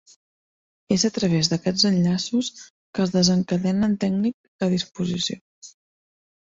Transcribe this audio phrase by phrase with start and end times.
[0.95, 5.41] És a través d'aquests enllaços que es desencadenen tècnic a disposició.